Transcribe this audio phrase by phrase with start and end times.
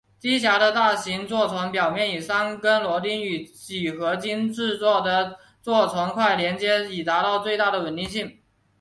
[0.17, 8.39] 机匣的大型座床表面以三根螺钉与铝合金制造的座床块连接以达到最大的稳定性。